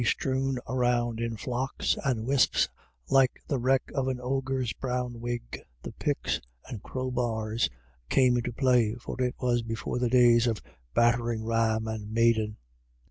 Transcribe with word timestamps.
strewn 0.03 0.57
around 0.67 1.19
in 1.19 1.37
flocks 1.37 1.95
and 2.03 2.25
wisps 2.25 2.67
like 3.07 3.33
the 3.47 3.59
wreck 3.59 3.83
of 3.93 4.07
an 4.07 4.19
ogre's 4.19 4.73
brown 4.73 5.19
wig, 5.19 5.59
the 5.83 5.91
picks 5.91 6.41
and 6.65 6.81
crowbars 6.81 7.69
came 8.09 8.35
into 8.35 8.51
play, 8.51 8.95
for 8.95 9.15
it 9.21 9.35
was 9.39 9.61
before 9.61 9.99
the 9.99 10.09
days 10.09 10.47
of 10.47 10.59
battering 10.95 11.45
ram 11.45 11.87
or 11.87 11.99
maiden. 11.99 12.57